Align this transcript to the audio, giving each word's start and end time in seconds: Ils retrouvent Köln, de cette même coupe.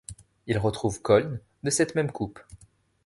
Ils 0.47 0.57
retrouvent 0.57 1.03
Köln, 1.03 1.39
de 1.61 1.69
cette 1.69 1.93
même 1.93 2.11
coupe. 2.11 2.39